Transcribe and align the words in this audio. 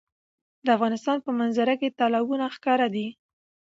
د 0.65 0.67
افغانستان 0.77 1.17
په 1.25 1.31
منظره 1.39 1.73
کې 1.81 1.95
تالابونه 1.99 2.45
ښکاره 2.55 2.87
ده. 2.95 3.07